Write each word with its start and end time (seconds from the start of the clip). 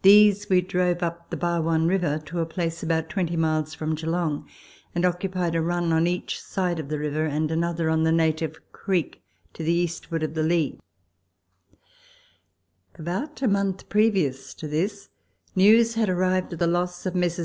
These 0.00 0.48
we 0.48 0.62
drove 0.62 1.02
up 1.02 1.28
the 1.28 1.36
Barwon 1.36 1.86
River 1.86 2.18
to 2.18 2.40
a 2.40 2.46
place 2.46 2.82
about 2.82 3.10
twenty 3.10 3.36
miles 3.36 3.74
from 3.74 3.94
Geelong, 3.94 4.48
and 4.94 5.04
occupied 5.04 5.54
a 5.54 5.60
run 5.60 5.92
on 5.92 6.06
each 6.06 6.40
side 6.40 6.80
of 6.80 6.88
the 6.88 6.98
river, 6.98 7.26
and 7.26 7.50
another 7.50 7.90
on 7.90 8.04
the 8.04 8.10
Native 8.10 8.56
Creek 8.72 9.22
to 9.52 9.62
the 9.62 9.74
eastward 9.74 10.22
of 10.22 10.32
the 10.32 10.42
Leigh. 10.42 10.80
About 12.94 13.42
a 13.42 13.46
month 13.46 13.90
previous 13.90 14.54
to 14.54 14.66
this, 14.66 15.10
news 15.54 15.92
had 15.92 16.08
arrived 16.08 16.54
of 16.54 16.58
the 16.58 16.66
loss 16.66 17.04
of 17.04 17.14
Messrs. 17.14 17.42